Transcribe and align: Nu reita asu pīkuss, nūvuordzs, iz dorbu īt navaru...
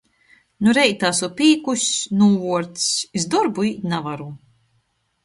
Nu 0.67 0.71
reita 0.77 1.07
asu 1.09 1.27
pīkuss, 1.41 1.83
nūvuordzs, 2.21 2.87
iz 3.21 3.27
dorbu 3.35 3.67
īt 3.69 3.87
navaru... 3.93 4.27